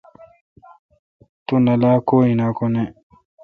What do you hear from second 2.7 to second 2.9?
نہ۔